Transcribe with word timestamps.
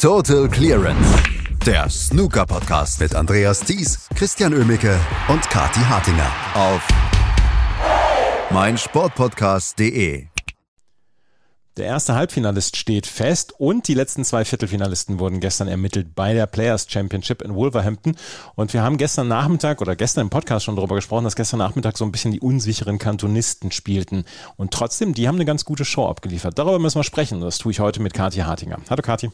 Total 0.00 0.48
Clearance. 0.48 1.22
Der 1.66 1.90
Snooker-Podcast 1.90 3.00
mit 3.00 3.14
Andreas 3.14 3.60
Thies, 3.60 4.08
Christian 4.14 4.54
Ömicke 4.54 4.98
und 5.28 5.42
Kati 5.50 5.80
Hartinger 5.80 6.32
auf 6.54 6.88
meinsportpodcast.de. 8.50 10.24
Der 11.76 11.84
erste 11.84 12.14
Halbfinalist 12.14 12.78
steht 12.78 13.06
fest 13.06 13.52
und 13.58 13.88
die 13.88 13.94
letzten 13.94 14.24
zwei 14.24 14.46
Viertelfinalisten 14.46 15.18
wurden 15.18 15.38
gestern 15.38 15.68
ermittelt 15.68 16.14
bei 16.14 16.32
der 16.32 16.46
Players 16.46 16.86
Championship 16.88 17.42
in 17.42 17.54
Wolverhampton. 17.54 18.16
Und 18.54 18.72
wir 18.72 18.80
haben 18.80 18.96
gestern 18.96 19.28
Nachmittag 19.28 19.82
oder 19.82 19.96
gestern 19.96 20.22
im 20.22 20.30
Podcast 20.30 20.64
schon 20.64 20.76
darüber 20.76 20.94
gesprochen, 20.94 21.24
dass 21.24 21.36
gestern 21.36 21.58
Nachmittag 21.58 21.98
so 21.98 22.06
ein 22.06 22.12
bisschen 22.12 22.32
die 22.32 22.40
unsicheren 22.40 22.98
Kantonisten 22.98 23.70
spielten. 23.70 24.24
Und 24.56 24.70
trotzdem, 24.70 25.12
die 25.12 25.28
haben 25.28 25.34
eine 25.34 25.44
ganz 25.44 25.66
gute 25.66 25.84
Show 25.84 26.06
abgeliefert. 26.06 26.58
Darüber 26.58 26.78
müssen 26.78 26.98
wir 26.98 27.04
sprechen. 27.04 27.42
Das 27.42 27.58
tue 27.58 27.72
ich 27.72 27.80
heute 27.80 28.00
mit 28.00 28.14
Kathi 28.14 28.38
Hartinger. 28.38 28.78
Hallo 28.88 29.02
Kathi. 29.02 29.30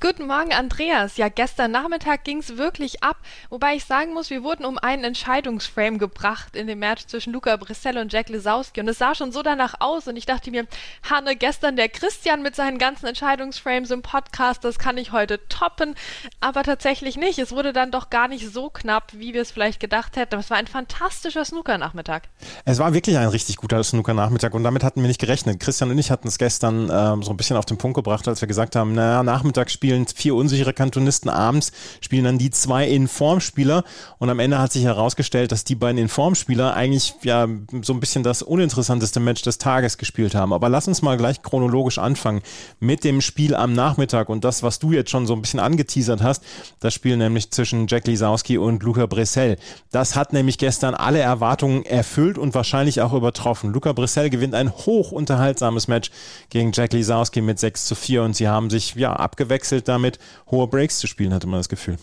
Guten 0.00 0.28
Morgen, 0.28 0.52
Andreas. 0.52 1.16
Ja, 1.16 1.28
gestern 1.28 1.72
Nachmittag 1.72 2.22
ging 2.22 2.38
es 2.38 2.56
wirklich 2.56 3.02
ab, 3.02 3.16
wobei 3.50 3.74
ich 3.74 3.84
sagen 3.84 4.14
muss, 4.14 4.30
wir 4.30 4.44
wurden 4.44 4.64
um 4.64 4.78
einen 4.78 5.02
Entscheidungsframe 5.02 5.98
gebracht 5.98 6.54
in 6.54 6.68
dem 6.68 6.78
Match 6.78 7.06
zwischen 7.06 7.32
Luca 7.32 7.56
Brissell 7.56 7.98
und 7.98 8.12
Jack 8.12 8.28
Lesowski 8.28 8.80
und 8.80 8.88
es 8.88 8.98
sah 8.98 9.14
schon 9.14 9.32
so 9.32 9.42
danach 9.42 9.74
aus 9.80 10.06
und 10.06 10.16
ich 10.16 10.24
dachte 10.24 10.50
mir, 10.50 10.66
Hanne, 11.08 11.34
gestern 11.34 11.76
der 11.76 11.88
Christian 11.88 12.42
mit 12.42 12.54
seinen 12.54 12.78
ganzen 12.78 13.06
Entscheidungsframes 13.06 13.90
im 13.90 14.02
Podcast, 14.02 14.64
das 14.64 14.78
kann 14.78 14.98
ich 14.98 15.12
heute 15.12 15.40
toppen, 15.48 15.94
aber 16.40 16.62
tatsächlich 16.62 17.16
nicht. 17.16 17.38
Es 17.38 17.52
wurde 17.52 17.72
dann 17.72 17.90
doch 17.90 18.08
gar 18.08 18.28
nicht 18.28 18.52
so 18.52 18.70
knapp, 18.70 19.12
wie 19.14 19.34
wir 19.34 19.42
es 19.42 19.50
vielleicht 19.50 19.80
gedacht 19.80 20.16
hätten. 20.16 20.38
Es 20.38 20.50
war 20.50 20.58
ein 20.58 20.68
fantastischer 20.68 21.44
Snooker-Nachmittag. 21.44 22.28
Es 22.64 22.78
war 22.78 22.94
wirklich 22.94 23.18
ein 23.18 23.28
richtig 23.28 23.56
guter 23.56 23.82
Snooker-Nachmittag 23.82 24.54
und 24.54 24.62
damit 24.62 24.84
hatten 24.84 25.00
wir 25.00 25.08
nicht 25.08 25.20
gerechnet. 25.20 25.58
Christian 25.58 25.90
und 25.90 25.98
ich 25.98 26.10
hatten 26.10 26.28
es 26.28 26.38
gestern 26.38 26.88
ähm, 26.92 27.22
so 27.22 27.30
ein 27.30 27.36
bisschen 27.36 27.56
auf 27.56 27.66
den 27.66 27.78
Punkt 27.78 27.96
gebracht, 27.96 28.28
als 28.28 28.40
wir 28.40 28.48
gesagt 28.48 28.76
haben, 28.76 28.92
naja, 28.92 29.22
Nachmittag 29.22 29.67
Samstag 29.68 29.70
spielen 29.70 30.06
vier 30.06 30.34
unsichere 30.34 30.72
Kantonisten, 30.72 31.28
abends 31.28 31.72
spielen 32.00 32.24
dann 32.24 32.38
die 32.38 32.50
zwei 32.50 32.88
Informspieler 32.88 33.84
und 34.18 34.30
am 34.30 34.38
Ende 34.38 34.58
hat 34.58 34.72
sich 34.72 34.84
herausgestellt, 34.84 35.52
dass 35.52 35.64
die 35.64 35.74
beiden 35.74 35.98
Informspieler 35.98 36.74
eigentlich 36.74 37.14
ja 37.22 37.46
so 37.82 37.92
ein 37.92 38.00
bisschen 38.00 38.22
das 38.22 38.42
uninteressanteste 38.42 39.20
Match 39.20 39.42
des 39.42 39.58
Tages 39.58 39.98
gespielt 39.98 40.34
haben. 40.34 40.52
Aber 40.52 40.68
lass 40.68 40.88
uns 40.88 41.02
mal 41.02 41.16
gleich 41.16 41.42
chronologisch 41.42 41.98
anfangen 41.98 42.42
mit 42.80 43.04
dem 43.04 43.20
Spiel 43.20 43.54
am 43.54 43.72
Nachmittag 43.72 44.28
und 44.28 44.44
das, 44.44 44.62
was 44.62 44.78
du 44.78 44.92
jetzt 44.92 45.10
schon 45.10 45.26
so 45.26 45.34
ein 45.34 45.42
bisschen 45.42 45.60
angeteasert 45.60 46.22
hast, 46.22 46.42
das 46.80 46.94
Spiel 46.94 47.16
nämlich 47.16 47.50
zwischen 47.50 47.86
Jack 47.86 48.06
Lisowski 48.06 48.58
und 48.58 48.82
Luca 48.82 49.06
Bressel. 49.06 49.58
Das 49.92 50.16
hat 50.16 50.32
nämlich 50.32 50.58
gestern 50.58 50.94
alle 50.94 51.20
Erwartungen 51.20 51.84
erfüllt 51.84 52.38
und 52.38 52.54
wahrscheinlich 52.54 53.00
auch 53.00 53.12
übertroffen. 53.12 53.72
Luca 53.72 53.92
Bressel 53.92 54.30
gewinnt 54.30 54.54
ein 54.54 54.72
hoch 54.72 55.12
unterhaltsames 55.12 55.88
Match 55.88 56.10
gegen 56.50 56.72
Jack 56.72 56.92
Lisowski 56.92 57.40
mit 57.40 57.58
6 57.58 57.86
zu 57.86 57.94
4 57.94 58.22
und 58.22 58.36
sie 58.36 58.48
haben 58.48 58.70
sich 58.70 58.94
ja 58.94 59.12
abgewechselt 59.12 59.47
gewechselt 59.48 59.88
damit, 59.88 60.18
hohe 60.50 60.66
Breaks 60.68 60.98
zu 60.98 61.06
spielen, 61.06 61.32
hatte 61.32 61.46
man 61.46 61.58
das 61.60 61.68
Gefühl. 61.68 61.96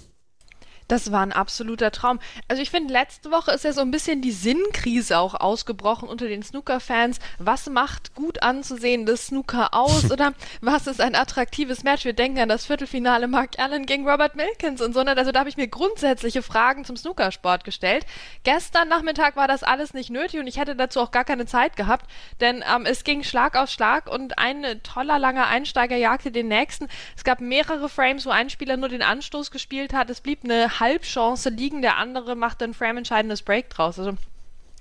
Das 0.88 1.12
war 1.12 1.22
ein 1.22 1.32
absoluter 1.32 1.92
Traum. 1.92 2.20
Also 2.48 2.62
ich 2.62 2.70
finde, 2.70 2.94
letzte 2.94 3.32
Woche 3.32 3.52
ist 3.52 3.64
ja 3.64 3.74
so 3.74 3.82
ein 3.82 3.90
bisschen 3.90 4.22
die 4.22 4.32
Sinnkrise 4.32 5.18
auch 5.18 5.34
ausgebrochen 5.34 6.08
unter 6.08 6.28
den 6.28 6.44
Snooker-Fans. 6.44 7.20
Was 7.40 7.68
macht 7.68 8.14
gut 8.14 8.44
anzusehendes 8.44 9.28
Snooker 9.28 9.74
aus 9.74 10.12
oder 10.12 10.34
was 10.62 10.86
ist 10.86 11.02
ein 11.02 11.16
attraktives 11.16 11.84
Match? 11.84 12.06
Wir 12.06 12.14
denken 12.14 12.40
an 12.40 12.50
das 12.50 12.68
Viertelfinale 12.68 13.28
Mark 13.28 13.58
Allen 13.58 13.88
gegen 13.88 14.08
Robert 14.08 14.36
Milkins 14.36 14.80
und 14.82 14.94
so. 14.94 15.02
Ne? 15.02 15.18
Also 15.18 15.32
da 15.32 15.40
habe 15.40 15.50
ich 15.50 15.58
mir 15.58 15.68
grundsätzliche 15.68 16.44
Fragen 16.44 16.86
zum 16.86 16.98
Snookersport 16.98 17.64
gestellt. 17.64 18.06
Gestern 18.44 18.88
Nachmittag 18.88 19.36
war 19.36 19.48
das 19.48 19.64
alles 19.64 19.96
nicht 19.96 20.12
nötig 20.12 20.40
und 20.40 20.46
ich 20.46 20.60
hätte 20.60 20.76
dazu 20.76 21.00
auch 21.00 21.10
gar 21.10 21.26
keine 21.26 21.48
Zeit 21.48 21.78
gehabt, 21.78 22.06
denn 22.42 22.64
ähm, 22.72 22.86
es 22.86 23.04
ging 23.04 23.24
Schlag 23.24 23.58
auf 23.58 23.70
Schlag 23.70 24.08
und 24.08 24.38
ein 24.38 24.82
toller 24.84 25.18
langer 25.18 25.48
Einsteiger 25.48 25.96
jagte 25.96 26.32
den 26.32 26.48
nächsten. 26.48 26.88
Es 27.18 27.24
gab 27.24 27.42
mehrere 27.42 27.90
Frames, 27.90 28.26
wo 28.28 28.30
ein 28.30 28.52
Spieler 28.52 28.78
nur 28.78 28.90
den 28.90 29.02
Anstoß 29.02 29.50
gespielt 29.50 29.94
hat. 29.94 30.10
Es 30.12 30.22
blieb 30.22 30.44
eine 30.44 30.75
Halbchance 30.80 31.50
liegen, 31.50 31.82
der 31.82 31.98
andere 31.98 32.36
macht 32.36 32.62
ein 32.62 32.74
frameentscheidendes 32.74 33.42
Break 33.42 33.70
draus. 33.70 34.00
Also 34.00 34.18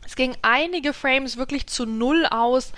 es 0.05 0.17
ging 0.17 0.37
einige 0.42 0.92
Frames 0.92 1.37
wirklich 1.37 1.66
zu 1.66 1.87
null 1.87 2.27
aus. 2.27 2.72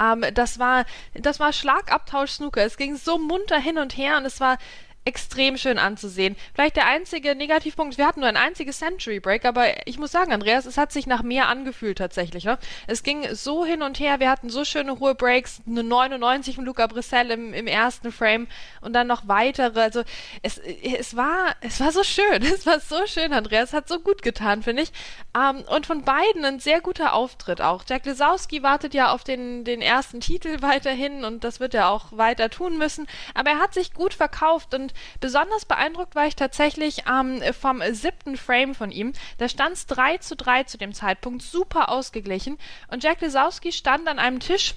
Ähm, 0.00 0.24
das 0.34 0.58
war, 0.58 0.84
das 1.14 1.40
war 1.40 1.52
Schlagabtausch-Snooker. 1.52 2.62
Es 2.62 2.76
ging 2.76 2.96
so 2.96 3.18
munter 3.18 3.58
hin 3.58 3.78
und 3.78 3.96
her 3.96 4.16
und 4.16 4.24
es 4.24 4.40
war 4.40 4.58
extrem 5.06 5.56
schön 5.56 5.78
anzusehen. 5.78 6.36
Vielleicht 6.54 6.76
der 6.76 6.86
einzige 6.86 7.34
Negativpunkt, 7.34 7.96
wir 7.96 8.06
hatten 8.06 8.20
nur 8.20 8.28
ein 8.28 8.36
einziges 8.36 8.78
Century 8.78 9.18
Break, 9.18 9.46
aber 9.46 9.86
ich 9.86 9.98
muss 9.98 10.12
sagen, 10.12 10.32
Andreas, 10.32 10.66
es 10.66 10.76
hat 10.76 10.92
sich 10.92 11.06
nach 11.06 11.22
mehr 11.22 11.48
angefühlt 11.48 11.96
tatsächlich. 11.98 12.44
Ne? 12.44 12.58
Es 12.86 13.02
ging 13.02 13.34
so 13.34 13.64
hin 13.64 13.82
und 13.82 13.98
her, 13.98 14.20
wir 14.20 14.30
hatten 14.30 14.50
so 14.50 14.64
schöne 14.64 15.00
hohe 15.00 15.14
Breaks, 15.14 15.62
eine 15.66 15.82
99 15.82 16.54
von 16.56 16.66
Luca 16.66 16.86
Brissell 16.86 17.30
im, 17.30 17.54
im 17.54 17.66
ersten 17.66 18.12
Frame 18.12 18.46
und 18.82 18.92
dann 18.92 19.06
noch 19.06 19.26
weitere. 19.26 19.80
Also 19.80 20.02
es, 20.42 20.58
es, 20.58 21.16
war, 21.16 21.56
es 21.62 21.80
war 21.80 21.92
so 21.92 22.04
schön, 22.04 22.42
es 22.54 22.66
war 22.66 22.78
so 22.80 23.06
schön, 23.06 23.32
Andreas, 23.32 23.72
hat 23.72 23.88
so 23.88 24.00
gut 24.00 24.20
getan, 24.20 24.62
finde 24.62 24.82
ich. 24.82 24.92
Ähm, 25.34 25.64
und 25.74 25.86
von 25.86 26.04
beiden 26.04 26.44
ein 26.44 26.60
sehr 26.60 26.82
guter 26.82 27.14
Auftritt 27.14 27.62
auch. 27.62 27.84
Jack 27.88 28.04
Lesowski 28.04 28.62
wartet 28.62 28.92
ja 28.92 29.12
auf 29.12 29.24
den, 29.24 29.64
den 29.64 29.80
ersten 29.80 30.20
Titel 30.20 30.60
weiterhin 30.60 31.24
und 31.24 31.42
das 31.42 31.58
wird 31.58 31.72
er 31.72 31.88
auch 31.88 32.12
weiter 32.12 32.50
tun 32.50 32.76
müssen, 32.76 33.06
aber 33.32 33.50
er 33.50 33.60
hat 33.60 33.72
sich 33.72 33.94
gut 33.94 34.12
verkauft 34.12 34.74
und 34.74 34.89
besonders 35.20 35.64
beeindruckt 35.64 36.14
war 36.14 36.26
ich 36.26 36.36
tatsächlich 36.36 37.04
ähm, 37.10 37.42
vom 37.58 37.82
siebten 37.92 38.36
Frame 38.36 38.74
von 38.74 38.90
ihm. 38.90 39.12
Da 39.38 39.48
stand 39.48 39.74
es 39.74 39.86
3 39.86 40.18
zu 40.18 40.36
3 40.36 40.64
zu 40.64 40.78
dem 40.78 40.94
Zeitpunkt, 40.94 41.42
super 41.42 41.90
ausgeglichen. 41.90 42.58
Und 42.88 43.02
Jack 43.02 43.20
Lesowski 43.20 43.72
stand 43.72 44.08
an 44.08 44.18
einem 44.18 44.40
Tisch 44.40 44.74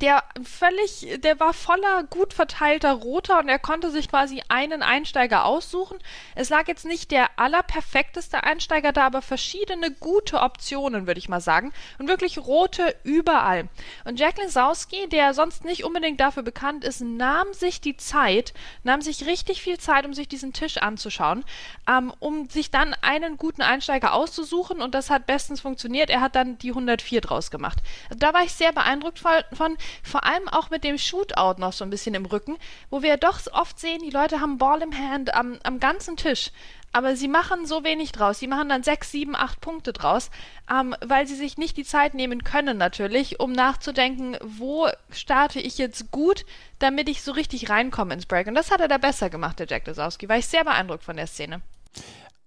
der 0.00 0.22
völlig, 0.42 1.20
der 1.20 1.40
war 1.40 1.54
voller 1.54 2.04
gut 2.04 2.34
verteilter 2.34 2.92
Roter 2.92 3.38
und 3.38 3.48
er 3.48 3.58
konnte 3.58 3.90
sich 3.90 4.08
quasi 4.08 4.42
einen 4.48 4.82
Einsteiger 4.82 5.46
aussuchen. 5.46 5.98
Es 6.34 6.50
lag 6.50 6.68
jetzt 6.68 6.84
nicht 6.84 7.10
der 7.10 7.38
allerperfekteste 7.38 8.44
Einsteiger 8.44 8.92
da, 8.92 9.06
aber 9.06 9.22
verschiedene 9.22 9.90
gute 9.90 10.40
Optionen, 10.40 11.06
würde 11.06 11.18
ich 11.18 11.28
mal 11.28 11.40
sagen. 11.40 11.72
Und 11.98 12.08
wirklich 12.08 12.38
Rote 12.38 12.94
überall. 13.04 13.68
Und 14.04 14.20
Jack 14.20 14.36
Lesowski, 14.38 15.08
der 15.08 15.32
sonst 15.32 15.64
nicht 15.64 15.84
unbedingt 15.84 16.20
dafür 16.20 16.42
bekannt 16.42 16.84
ist, 16.84 17.00
nahm 17.00 17.54
sich 17.54 17.80
die 17.80 17.96
Zeit, 17.96 18.52
nahm 18.84 19.00
sich 19.00 19.26
richtig 19.26 19.62
viel 19.62 19.78
Zeit, 19.78 20.04
um 20.04 20.12
sich 20.12 20.28
diesen 20.28 20.52
Tisch 20.52 20.76
anzuschauen, 20.76 21.44
ähm, 21.88 22.12
um 22.18 22.50
sich 22.50 22.70
dann 22.70 22.94
einen 23.00 23.38
guten 23.38 23.62
Einsteiger 23.62 24.12
auszusuchen 24.12 24.82
und 24.82 24.94
das 24.94 25.08
hat 25.08 25.26
bestens 25.26 25.60
funktioniert. 25.62 26.10
Er 26.10 26.20
hat 26.20 26.36
dann 26.36 26.58
die 26.58 26.70
104 26.70 27.22
draus 27.22 27.50
gemacht. 27.50 27.78
Da 28.14 28.34
war 28.34 28.42
ich 28.42 28.52
sehr 28.52 28.72
beeindruckt 28.72 29.18
von 29.18 29.76
vor 30.02 30.24
allem 30.24 30.48
auch 30.48 30.70
mit 30.70 30.84
dem 30.84 30.98
Shootout 30.98 31.58
noch 31.58 31.72
so 31.72 31.84
ein 31.84 31.90
bisschen 31.90 32.14
im 32.14 32.26
Rücken, 32.26 32.56
wo 32.90 33.02
wir 33.02 33.16
doch 33.16 33.40
oft 33.52 33.78
sehen, 33.78 34.00
die 34.02 34.10
Leute 34.10 34.40
haben 34.40 34.58
Ball 34.58 34.82
im 34.82 34.96
Hand 34.96 35.34
am, 35.34 35.58
am 35.62 35.80
ganzen 35.80 36.16
Tisch. 36.16 36.50
Aber 36.92 37.14
sie 37.14 37.28
machen 37.28 37.66
so 37.66 37.84
wenig 37.84 38.12
draus. 38.12 38.38
Sie 38.38 38.46
machen 38.46 38.70
dann 38.70 38.82
sechs, 38.82 39.10
sieben, 39.10 39.36
acht 39.36 39.60
Punkte 39.60 39.92
draus, 39.92 40.30
ähm, 40.70 40.94
weil 41.04 41.26
sie 41.26 41.34
sich 41.34 41.58
nicht 41.58 41.76
die 41.76 41.84
Zeit 41.84 42.14
nehmen 42.14 42.42
können, 42.42 42.78
natürlich, 42.78 43.38
um 43.38 43.52
nachzudenken, 43.52 44.38
wo 44.42 44.88
starte 45.10 45.60
ich 45.60 45.76
jetzt 45.76 46.10
gut, 46.10 46.46
damit 46.78 47.10
ich 47.10 47.22
so 47.22 47.32
richtig 47.32 47.68
reinkomme 47.68 48.14
ins 48.14 48.24
Break. 48.24 48.46
Und 48.46 48.54
das 48.54 48.70
hat 48.70 48.80
er 48.80 48.88
da 48.88 48.96
besser 48.96 49.28
gemacht, 49.28 49.58
der 49.58 49.66
Jack 49.66 49.84
Desowski. 49.84 50.28
War 50.30 50.38
ich 50.38 50.46
sehr 50.46 50.64
beeindruckt 50.64 51.04
von 51.04 51.16
der 51.16 51.26
Szene. 51.26 51.60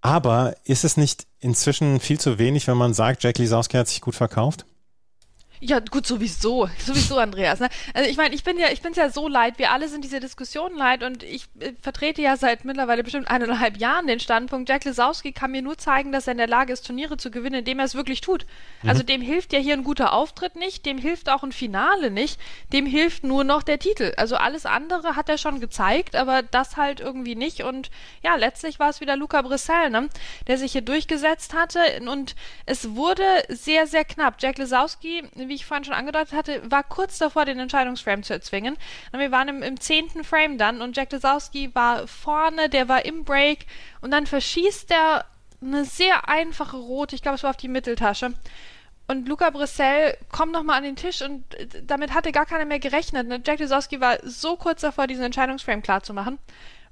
Aber 0.01 0.55
ist 0.63 0.83
es 0.83 0.97
nicht 0.97 1.27
inzwischen 1.39 1.99
viel 1.99 2.19
zu 2.19 2.39
wenig, 2.39 2.67
wenn 2.67 2.77
man 2.77 2.93
sagt, 2.93 3.23
Jack 3.23 3.37
Lisowski 3.37 3.77
hat 3.77 3.87
sich 3.87 4.01
gut 4.01 4.15
verkauft? 4.15 4.65
Ja, 5.61 5.79
gut, 5.79 6.07
sowieso. 6.07 6.69
Sowieso, 6.77 7.17
Andreas. 7.17 7.59
Ne? 7.59 7.69
Also 7.93 8.09
ich 8.09 8.15
meine, 8.17 8.33
ich 8.33 8.43
bin 8.43 8.57
ja, 8.57 8.69
ich 8.71 8.81
bin's 8.81 8.97
ja 8.97 9.09
so 9.09 9.27
leid, 9.27 9.59
wir 9.59 9.71
alle 9.71 9.89
sind 9.89 10.03
diese 10.03 10.19
Diskussion 10.19 10.75
leid 10.75 11.03
und 11.03 11.23
ich 11.23 11.47
äh, 11.59 11.73
vertrete 11.81 12.21
ja 12.21 12.37
seit 12.37 12.63
mittlerweile 12.63 13.03
bestimmt 13.03 13.29
eineinhalb 13.29 13.77
Jahren 13.77 14.07
den 14.07 14.19
Standpunkt, 14.19 14.69
Jack 14.69 14.85
Lesowski 14.85 15.33
kann 15.33 15.51
mir 15.51 15.61
nur 15.61 15.77
zeigen, 15.77 16.11
dass 16.11 16.27
er 16.27 16.31
in 16.31 16.37
der 16.37 16.47
Lage 16.47 16.71
ist, 16.71 16.85
Turniere 16.85 17.17
zu 17.17 17.29
gewinnen, 17.29 17.59
indem 17.59 17.79
er 17.79 17.85
es 17.85 17.95
wirklich 17.95 18.21
tut. 18.21 18.45
Mhm. 18.83 18.89
Also 18.89 19.03
dem 19.03 19.21
hilft 19.21 19.51
ja 19.51 19.59
hier 19.59 19.73
ein 19.73 19.83
guter 19.83 20.13
Auftritt 20.13 20.55
nicht, 20.55 20.85
dem 20.85 20.97
hilft 20.97 21.29
auch 21.29 21.43
ein 21.43 21.51
Finale 21.51 22.09
nicht, 22.09 22.39
dem 22.71 22.85
hilft 22.85 23.23
nur 23.25 23.43
noch 23.43 23.63
der 23.63 23.79
Titel. 23.79 24.13
Also 24.15 24.37
alles 24.37 24.65
andere 24.65 25.17
hat 25.17 25.27
er 25.27 25.37
schon 25.37 25.59
gezeigt, 25.59 26.15
aber 26.15 26.41
das 26.41 26.77
halt 26.77 27.01
irgendwie 27.01 27.35
nicht 27.35 27.63
und 27.63 27.89
ja, 28.23 28.35
letztlich 28.35 28.79
war 28.79 28.89
es 28.89 29.01
wieder 29.01 29.17
Luca 29.17 29.41
Brissell, 29.41 29.89
ne? 29.89 30.07
der 30.47 30.57
sich 30.57 30.71
hier 30.71 30.81
durchgesetzt 30.81 31.53
hatte 31.53 31.79
und 32.07 32.35
es 32.65 32.95
wurde 32.95 33.23
sehr, 33.49 33.87
sehr 33.87 34.05
knapp. 34.05 34.35
Jack 34.39 34.57
Lesowski, 34.57 35.23
wie 35.49 35.55
ich 35.55 35.65
vorhin 35.65 35.83
schon 35.83 35.93
angedeutet 35.93 36.33
hatte, 36.33 36.61
war 36.71 36.83
kurz 36.83 37.17
davor, 37.17 37.45
den 37.45 37.59
Entscheidungsframe 37.59 38.23
zu 38.23 38.33
erzwingen. 38.33 38.77
Und 39.11 39.19
wir 39.19 39.31
waren 39.31 39.61
im, 39.61 39.79
zehnten 39.79 40.23
Frame 40.23 40.57
dann 40.57 40.81
und 40.81 40.95
Jack 40.95 41.11
Lesowski 41.11 41.73
war 41.75 42.07
vorne, 42.07 42.69
der 42.69 42.87
war 42.87 43.05
im 43.05 43.23
Break 43.23 43.65
und 44.01 44.11
dann 44.11 44.27
verschießt 44.27 44.91
er 44.91 45.25
eine 45.61 45.83
sehr 45.85 46.29
einfache 46.29 46.77
rote, 46.77 47.15
ich 47.15 47.21
glaube, 47.21 47.35
es 47.35 47.43
war 47.43 47.49
auf 47.49 47.57
die 47.57 47.67
Mitteltasche. 47.67 48.33
Und 49.07 49.27
Luca 49.27 49.49
Brissell 49.49 50.15
kommt 50.31 50.51
nochmal 50.51 50.77
an 50.77 50.83
den 50.83 50.95
Tisch 50.95 51.23
und 51.23 51.43
damit 51.83 52.13
hatte 52.13 52.31
gar 52.31 52.45
keiner 52.45 52.65
mehr 52.65 52.77
gerechnet. 52.77 53.27
Ne? 53.27 53.41
Jack 53.43 53.59
Lesowski 53.59 53.99
war 53.99 54.19
so 54.23 54.55
kurz 54.55 54.81
davor, 54.81 55.07
diesen 55.07 55.25
Entscheidungsframe 55.25 55.81
klarzumachen. 55.81 56.37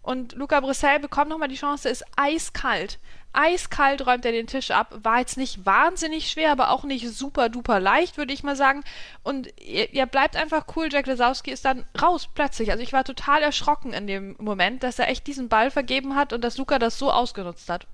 Und 0.02 0.34
Luca 0.34 0.60
Brissell 0.62 1.00
bekommt 1.00 1.30
nochmal 1.30 1.50
die 1.50 1.56
Chance, 1.56 1.90
ist 1.90 2.06
eiskalt. 2.16 3.00
Eiskalt 3.34 4.08
räumt 4.08 4.26
er 4.26 4.32
den 4.32 4.48
Tisch 4.48 4.72
ab. 4.72 4.94
War 5.04 5.20
jetzt 5.20 5.38
nicht 5.38 5.66
wahnsinnig 5.66 6.30
schwer, 6.30 6.52
aber 6.52 6.72
auch 6.72 6.84
nicht 6.84 7.08
super 7.10 7.50
duper 7.50 7.80
leicht, 7.80 8.18
würde 8.18 8.34
ich 8.34 8.44
mal 8.44 8.56
sagen. 8.56 8.84
Und 9.22 9.48
er, 9.60 9.94
er 9.94 10.08
bleibt 10.08 10.36
einfach 10.36 10.66
cool. 10.76 10.90
Jack 10.92 11.08
Lesowski 11.08 11.52
ist 11.52 11.66
dann 11.66 11.86
raus 12.02 12.28
plötzlich. 12.34 12.72
Also 12.72 12.82
ich 12.82 12.94
war 12.94 13.04
total 13.04 13.44
erschrocken 13.44 13.94
in 13.94 14.08
dem 14.08 14.36
Moment, 14.40 14.82
dass 14.82 14.98
er 14.98 15.10
echt 15.10 15.28
diesen 15.28 15.50
Ball 15.50 15.70
vergeben 15.70 16.16
hat 16.16 16.34
und 16.34 16.44
dass 16.44 16.58
Luca 16.58 16.80
das 16.80 16.98
so 16.98 17.12
ausgenutzt 17.12 17.70
hat. 17.70 17.86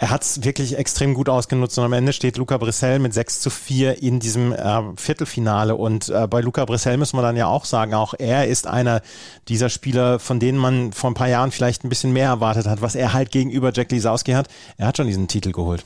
Er 0.00 0.08
hat 0.08 0.22
es 0.22 0.44
wirklich 0.44 0.78
extrem 0.78 1.12
gut 1.12 1.28
ausgenutzt 1.28 1.78
und 1.78 1.84
am 1.84 1.92
Ende 1.92 2.14
steht 2.14 2.38
Luca 2.38 2.56
Brissell 2.56 3.00
mit 3.00 3.12
6 3.12 3.40
zu 3.40 3.50
4 3.50 4.02
in 4.02 4.18
diesem 4.18 4.50
äh, 4.50 4.80
Viertelfinale. 4.96 5.76
Und 5.76 6.08
äh, 6.08 6.26
bei 6.26 6.40
Luca 6.40 6.64
Brissell 6.64 6.96
müssen 6.96 7.18
wir 7.18 7.22
dann 7.22 7.36
ja 7.36 7.48
auch 7.48 7.66
sagen, 7.66 7.92
auch 7.92 8.14
er 8.18 8.46
ist 8.48 8.66
einer 8.66 9.02
dieser 9.48 9.68
Spieler, 9.68 10.18
von 10.18 10.40
denen 10.40 10.56
man 10.56 10.94
vor 10.94 11.10
ein 11.10 11.14
paar 11.14 11.28
Jahren 11.28 11.50
vielleicht 11.50 11.84
ein 11.84 11.90
bisschen 11.90 12.14
mehr 12.14 12.28
erwartet 12.28 12.66
hat, 12.66 12.80
was 12.80 12.94
er 12.94 13.12
halt 13.12 13.30
gegenüber 13.30 13.72
Jack 13.74 13.92
Lisowski 13.92 14.32
hat. 14.32 14.48
Er 14.78 14.86
hat 14.86 14.96
schon 14.96 15.06
diesen 15.06 15.28
Titel 15.28 15.52
geholt. 15.52 15.84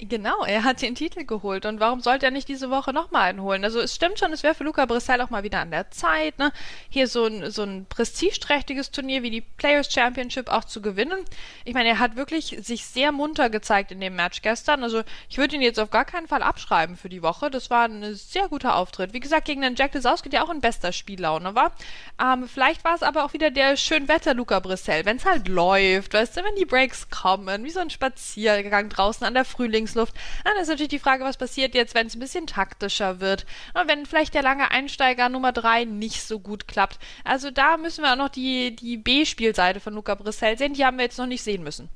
Genau, 0.00 0.44
er 0.44 0.64
hat 0.64 0.82
den 0.82 0.96
Titel 0.96 1.24
geholt 1.24 1.64
und 1.64 1.78
warum 1.78 2.00
sollte 2.00 2.26
er 2.26 2.32
nicht 2.32 2.48
diese 2.48 2.68
Woche 2.68 2.92
nochmal 2.92 3.30
einen 3.30 3.42
holen? 3.42 3.62
Also 3.62 3.78
es 3.78 3.94
stimmt 3.94 4.18
schon, 4.18 4.32
es 4.32 4.42
wäre 4.42 4.56
für 4.56 4.64
Luca 4.64 4.86
Brissell 4.86 5.20
auch 5.20 5.30
mal 5.30 5.44
wieder 5.44 5.60
an 5.60 5.70
der 5.70 5.88
Zeit, 5.92 6.36
ne? 6.38 6.52
hier 6.88 7.06
so 7.06 7.26
ein, 7.26 7.52
so 7.52 7.62
ein 7.62 7.86
prestigeträchtiges 7.88 8.90
Turnier 8.90 9.22
wie 9.22 9.30
die 9.30 9.40
Players 9.40 9.92
Championship 9.92 10.48
auch 10.48 10.64
zu 10.64 10.82
gewinnen. 10.82 11.24
Ich 11.64 11.74
meine, 11.74 11.90
er 11.90 11.98
hat 12.00 12.16
wirklich 12.16 12.58
sich 12.60 12.86
sehr 12.86 13.12
munter 13.12 13.50
gezeigt 13.50 13.92
in 13.92 14.00
dem 14.00 14.16
Match 14.16 14.42
gestern. 14.42 14.82
Also 14.82 15.04
ich 15.28 15.38
würde 15.38 15.54
ihn 15.54 15.62
jetzt 15.62 15.78
auf 15.78 15.90
gar 15.90 16.04
keinen 16.04 16.26
Fall 16.26 16.42
abschreiben 16.42 16.96
für 16.96 17.08
die 17.08 17.22
Woche. 17.22 17.48
Das 17.48 17.70
war 17.70 17.84
ein 17.84 18.16
sehr 18.16 18.48
guter 18.48 18.74
Auftritt. 18.74 19.12
Wie 19.12 19.20
gesagt, 19.20 19.44
gegen 19.44 19.62
den 19.62 19.76
Jack 19.76 19.94
Lesowski, 19.94 20.28
der 20.28 20.42
auch 20.42 20.50
in 20.50 20.60
bester 20.60 20.90
Spiellaune 20.90 21.54
war. 21.54 21.72
Ähm, 22.20 22.48
vielleicht 22.48 22.82
war 22.82 22.96
es 22.96 23.04
aber 23.04 23.24
auch 23.24 23.32
wieder 23.32 23.52
der 23.52 23.76
Schönwetter 23.76 24.34
Luca 24.34 24.58
Brissell, 24.58 25.04
wenn 25.04 25.18
es 25.18 25.24
halt 25.24 25.46
läuft, 25.46 26.14
weißt 26.14 26.36
du, 26.36 26.44
wenn 26.44 26.56
die 26.56 26.64
Breaks 26.64 27.10
kommen, 27.10 27.62
wie 27.64 27.70
so 27.70 27.78
ein 27.78 27.90
Spaziergang 27.90 28.88
draußen 28.88 29.24
an 29.24 29.34
der 29.34 29.44
Früh 29.44 29.67
Frühlingsluft. 29.68 30.14
Dann 30.44 30.56
ist 30.56 30.68
natürlich 30.68 30.88
die 30.88 30.98
Frage, 30.98 31.24
was 31.24 31.36
passiert 31.36 31.74
jetzt, 31.74 31.94
wenn 31.94 32.06
es 32.06 32.16
ein 32.16 32.20
bisschen 32.20 32.46
taktischer 32.46 33.20
wird. 33.20 33.46
Und 33.74 33.88
wenn 33.88 34.06
vielleicht 34.06 34.34
der 34.34 34.42
lange 34.42 34.70
Einsteiger 34.70 35.28
Nummer 35.28 35.52
3 35.52 35.84
nicht 35.84 36.22
so 36.22 36.40
gut 36.40 36.66
klappt. 36.66 36.98
Also 37.24 37.50
da 37.50 37.76
müssen 37.76 38.02
wir 38.02 38.12
auch 38.12 38.16
noch 38.16 38.28
die, 38.28 38.74
die 38.74 38.96
B-Spielseite 38.96 39.80
von 39.80 39.94
Luca 39.94 40.14
Brissell 40.14 40.56
sehen. 40.56 40.74
Die 40.74 40.84
haben 40.84 40.96
wir 40.96 41.04
jetzt 41.04 41.18
noch 41.18 41.26
nicht 41.26 41.42
sehen 41.42 41.62
müssen. 41.62 41.88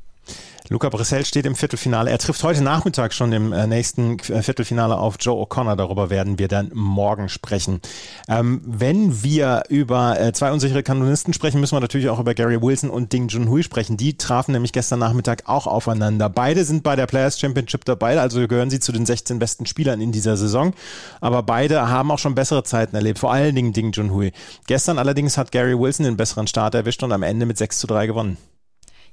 Luca 0.73 0.89
Brissell 0.89 1.25
steht 1.27 1.45
im 1.45 1.55
Viertelfinale. 1.55 2.11
Er 2.11 2.19
trifft 2.19 2.43
heute 2.45 2.63
Nachmittag 2.63 3.13
schon 3.13 3.33
im 3.33 3.53
äh, 3.53 3.67
nächsten 3.67 4.19
äh, 4.21 4.43
Viertelfinale 4.43 4.97
auf 4.97 5.17
Joe 5.21 5.45
O'Connor. 5.45 5.77
Darüber 5.77 6.09
werden 6.09 6.39
wir 6.39 6.49
dann 6.49 6.71
morgen 6.73 7.29
sprechen. 7.29 7.81
Ähm, 8.27 8.63
wenn 8.65 9.23
wir 9.23 9.65
über 9.69 10.19
äh, 10.19 10.33
zwei 10.33 10.51
unsichere 10.51 10.83
Kanonisten 10.83 11.35
sprechen, 11.35 11.61
müssen 11.61 11.77
wir 11.77 11.81
natürlich 11.81 12.09
auch 12.09 12.19
über 12.19 12.33
Gary 12.33 12.63
Wilson 12.63 12.89
und 12.89 13.13
Ding 13.13 13.29
Junhui 13.29 13.63
sprechen. 13.63 13.99
Die 13.99 14.17
trafen 14.17 14.53
nämlich 14.53 14.73
gestern 14.73 15.01
Nachmittag 15.01 15.43
auch 15.47 15.67
aufeinander. 15.67 16.31
Beide 16.31 16.65
sind 16.65 16.83
bei 16.83 16.97
der 16.97 17.07
Players 17.07 17.39
Championship 17.39 17.85
dabei, 17.85 18.19
also 18.19 18.47
gehören 18.49 18.71
sie 18.71 18.81
zu 18.81 18.93
den 18.93 19.05
16 19.05 19.39
besten 19.39 19.67
Spielern 19.67 20.01
in 20.01 20.11
dieser 20.11 20.39
Saison. 20.39 20.73
Aber 21.21 21.43
beide 21.43 21.91
haben 21.91 22.11
auch 22.11 22.19
schon 22.19 22.35
bessere 22.35 22.65
Zeiten 22.65 22.97
erlebt, 22.97 23.19
vor 23.19 23.33
allen 23.33 23.55
Dingen 23.55 23.75
Ding 23.75 23.93
Junhui. 23.93 24.33
Gestern 24.67 24.99
allerdings 24.99 25.37
hat 25.37 25.53
Gary 25.53 25.79
Wilson 25.79 26.05
den 26.05 26.17
besseren 26.17 26.47
Start 26.47 26.75
erwischt 26.75 27.03
und 27.03 27.13
am 27.13 27.23
Ende 27.23 27.45
mit 27.45 27.59
6 27.59 27.79
zu 27.79 27.87
3 27.87 28.07
gewonnen. 28.07 28.39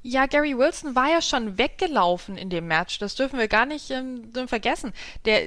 Ja, 0.01 0.27
Gary 0.27 0.57
Wilson 0.57 0.95
war 0.95 1.09
ja 1.09 1.21
schon 1.21 1.57
weggelaufen 1.57 2.37
in 2.37 2.49
dem 2.49 2.67
Match. 2.67 2.99
Das 2.99 3.15
dürfen 3.15 3.37
wir 3.37 3.49
gar 3.49 3.65
nicht 3.65 3.91
ähm, 3.91 4.31
vergessen. 4.47 4.93
Der, 5.25 5.41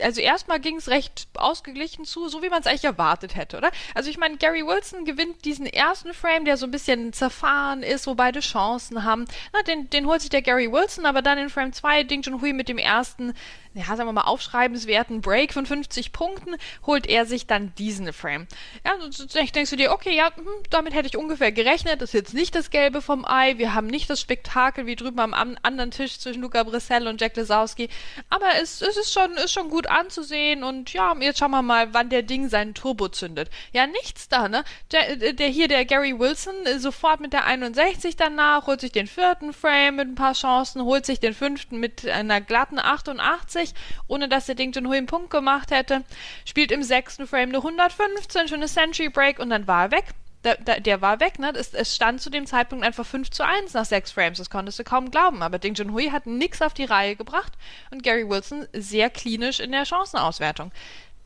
also 0.00 0.22
erstmal 0.22 0.60
ging 0.60 0.76
es 0.76 0.88
recht 0.88 1.28
ausgeglichen 1.34 2.06
zu, 2.06 2.28
so 2.28 2.42
wie 2.42 2.48
man 2.48 2.60
es 2.60 2.66
eigentlich 2.66 2.84
erwartet 2.84 3.36
hätte, 3.36 3.58
oder? 3.58 3.70
Also 3.94 4.08
ich 4.08 4.16
meine, 4.16 4.38
Gary 4.38 4.66
Wilson 4.66 5.04
gewinnt 5.04 5.44
diesen 5.44 5.66
ersten 5.66 6.14
Frame, 6.14 6.46
der 6.46 6.56
so 6.56 6.66
ein 6.66 6.70
bisschen 6.70 7.12
zerfahren 7.12 7.82
ist, 7.82 8.06
wo 8.06 8.14
beide 8.14 8.40
Chancen 8.40 9.04
haben. 9.04 9.26
Na, 9.52 9.62
den, 9.62 9.90
den 9.90 10.06
holt 10.06 10.22
sich 10.22 10.30
der 10.30 10.42
Gary 10.42 10.72
Wilson, 10.72 11.04
aber 11.04 11.20
dann 11.20 11.36
in 11.36 11.50
Frame 11.50 11.74
2 11.74 12.04
Ding 12.04 12.22
Junhui 12.22 12.54
mit 12.54 12.70
dem 12.70 12.78
ersten 12.78 13.34
ja, 13.78 13.96
sagen 13.96 14.08
wir 14.08 14.12
mal, 14.12 14.22
aufschreibenswerten 14.22 15.20
Break 15.20 15.52
von 15.52 15.64
50 15.64 16.12
Punkten, 16.12 16.56
holt 16.84 17.06
er 17.06 17.26
sich 17.26 17.46
dann 17.46 17.72
diesen 17.76 18.12
Frame. 18.12 18.48
Ja, 18.84 18.94
und 18.94 19.34
denkst 19.34 19.70
du 19.70 19.76
dir, 19.76 19.92
okay, 19.92 20.16
ja, 20.16 20.34
hm, 20.34 20.44
damit 20.70 20.94
hätte 20.94 21.06
ich 21.06 21.16
ungefähr 21.16 21.52
gerechnet. 21.52 22.02
Das 22.02 22.10
ist 22.10 22.14
jetzt 22.14 22.34
nicht 22.34 22.54
das 22.54 22.70
Gelbe 22.70 23.00
vom 23.00 23.24
Ei. 23.24 23.56
Wir 23.58 23.74
haben 23.74 23.86
nicht 23.86 24.10
das 24.10 24.20
Spektakel 24.20 24.86
wie 24.86 24.96
drüben 24.96 25.20
am 25.20 25.56
anderen 25.62 25.90
Tisch 25.90 26.18
zwischen 26.18 26.42
Luca 26.42 26.64
Brissell 26.64 27.06
und 27.06 27.20
Jack 27.20 27.36
Lesowski. 27.36 27.88
Aber 28.30 28.46
es, 28.60 28.82
es 28.82 28.96
ist, 28.96 29.12
schon, 29.12 29.32
ist 29.32 29.52
schon 29.52 29.70
gut 29.70 29.86
anzusehen 29.86 30.64
und 30.64 30.92
ja, 30.92 31.14
jetzt 31.20 31.38
schauen 31.38 31.52
wir 31.52 31.62
mal, 31.62 31.94
wann 31.94 32.08
der 32.08 32.22
Ding 32.22 32.48
seinen 32.48 32.74
Turbo 32.74 33.08
zündet. 33.08 33.48
Ja, 33.72 33.86
nichts 33.86 34.28
da, 34.28 34.48
ne? 34.48 34.64
Der, 34.90 35.32
der 35.32 35.48
hier, 35.48 35.68
der 35.68 35.84
Gary 35.84 36.18
Wilson, 36.18 36.54
sofort 36.78 37.20
mit 37.20 37.32
der 37.32 37.44
61 37.44 38.16
danach, 38.16 38.66
holt 38.66 38.80
sich 38.80 38.92
den 38.92 39.06
vierten 39.06 39.52
Frame 39.52 39.96
mit 39.96 40.08
ein 40.08 40.14
paar 40.16 40.32
Chancen, 40.32 40.82
holt 40.82 41.06
sich 41.06 41.20
den 41.20 41.34
fünften 41.34 41.78
mit 41.78 42.08
einer 42.08 42.40
glatten 42.40 42.78
88 42.78 43.67
30, 43.68 43.74
ohne 44.06 44.28
dass 44.28 44.46
der 44.46 44.54
Ding 44.54 44.72
Junhui 44.72 44.96
einen 44.96 45.06
Punkt 45.06 45.30
gemacht 45.30 45.70
hätte. 45.70 46.04
Spielt 46.44 46.72
im 46.72 46.82
sechsten 46.82 47.26
Frame 47.26 47.50
eine 47.50 47.58
115, 47.58 48.48
schöne 48.48 48.66
Century 48.66 49.08
Break 49.08 49.38
und 49.38 49.50
dann 49.50 49.66
war 49.66 49.84
er 49.84 49.90
weg. 49.92 50.04
Der, 50.44 50.56
der, 50.56 50.78
der, 50.78 51.00
war 51.00 51.18
weg, 51.18 51.40
ne? 51.40 51.52
Es, 51.56 51.74
es, 51.74 51.96
stand 51.96 52.20
zu 52.20 52.30
dem 52.30 52.46
Zeitpunkt 52.46 52.84
einfach 52.84 53.04
5 53.04 53.28
zu 53.30 53.44
1 53.44 53.74
nach 53.74 53.84
6 53.84 54.12
Frames. 54.12 54.38
Das 54.38 54.50
konntest 54.50 54.78
du 54.78 54.84
kaum 54.84 55.10
glauben. 55.10 55.42
Aber 55.42 55.58
Ding 55.58 55.74
Junhui 55.74 56.10
hat 56.10 56.26
nichts 56.26 56.62
auf 56.62 56.74
die 56.74 56.84
Reihe 56.84 57.16
gebracht 57.16 57.52
und 57.90 58.04
Gary 58.04 58.28
Wilson 58.28 58.66
sehr 58.72 59.10
klinisch 59.10 59.58
in 59.58 59.72
der 59.72 59.84
Chancenauswertung. 59.84 60.70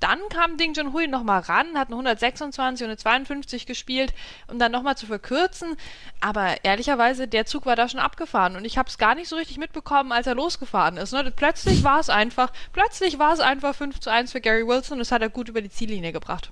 Dann 0.03 0.19
kam 0.31 0.57
Ding 0.57 0.75
Junhui 0.75 1.07
nochmal 1.07 1.43
ran, 1.43 1.79
hat 1.79 1.87
eine 1.87 1.95
126 1.95 2.85
und 2.85 2.91
eine 2.91 2.97
52 2.97 3.67
gespielt, 3.67 4.13
um 4.49 4.59
dann 4.59 4.73
nochmal 4.73 4.97
zu 4.97 5.07
verkürzen. 5.07 5.77
Aber 6.21 6.65
ehrlicherweise, 6.65 7.29
der 7.29 7.47
Zug 7.47 7.67
war 7.67 7.77
da 7.77 7.89
schon 7.89 8.01
abgefahren 8.01 8.57
und 8.57 8.65
ich 8.65 8.79
habe 8.79 8.89
es 8.89 8.99
gar 8.99 9.15
nicht 9.15 9.29
so 9.29 9.37
richtig 9.37 9.59
mitbekommen, 9.59 10.11
als 10.11 10.27
er 10.27 10.35
losgefahren 10.35 10.97
ist. 10.97 11.13
Ne? 11.13 11.33
Plötzlich 11.37 11.85
war 11.85 12.01
es 12.01 12.11
einfach, 12.11 12.53
plötzlich 12.73 13.21
war 13.21 13.33
es 13.33 13.39
einfach 13.39 13.77
5 13.77 14.01
zu 14.01 14.11
1 14.11 14.33
für 14.33 14.41
Gary 14.41 14.67
Wilson 14.67 14.95
und 14.95 14.99
das 14.99 15.13
hat 15.13 15.23
er 15.23 15.29
gut 15.29 15.49
über 15.49 15.63
die 15.63 15.71
Ziellinie 15.71 16.13
gebracht. 16.13 16.51